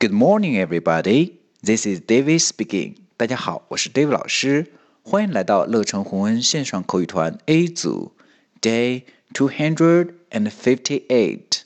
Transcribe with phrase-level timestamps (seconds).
[0.00, 1.38] Good morning, everybody.
[1.62, 2.96] This is David speaking.
[3.16, 8.12] 大家好，我是 David 老师，欢迎来到乐成宏恩线上口语团 A 组
[8.60, 11.62] Day two hundred and fifty-eight.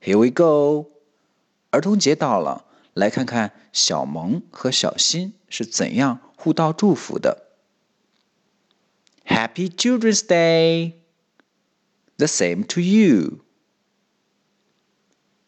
[0.00, 0.90] Here we go.
[1.70, 2.64] 儿童节到了，
[2.94, 7.46] 来看看小萌和小新是怎样互道祝福的。
[9.26, 10.94] Happy Children's Day.
[12.16, 13.40] The same to you.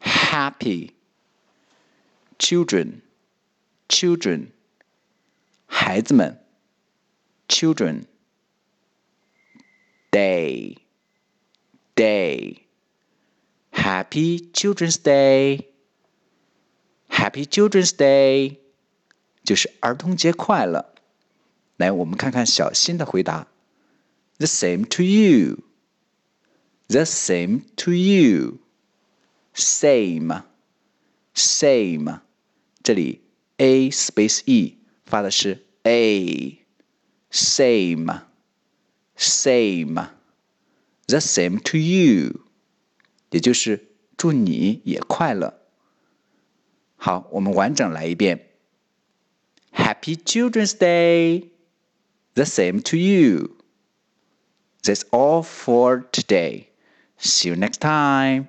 [0.00, 0.92] happy
[2.38, 3.00] children
[3.88, 4.52] children
[5.66, 6.44] 孩子们
[7.48, 8.04] children
[10.12, 10.76] day
[11.94, 12.62] day
[13.72, 15.68] Happy Children's Day.
[17.08, 18.58] Happy Children's Day，
[19.44, 20.94] 就是儿童节快乐。
[21.76, 23.46] 来，我们看看小新的回答。
[24.38, 25.58] The same to you.
[26.88, 28.58] The same to you.
[29.54, 30.42] Same,
[31.34, 32.20] same，
[32.82, 33.22] 这里
[33.56, 38.22] a space e 发的是 a。Same,
[39.16, 40.08] same.
[41.12, 42.40] The same to you.
[43.30, 45.54] 也就是祝你也快乐。
[46.96, 48.48] 好，我们完整来一遍。
[49.72, 51.50] Happy Children's Day.
[52.34, 53.56] The same to you.
[54.82, 56.68] That's all for today.
[57.18, 58.48] See you next time.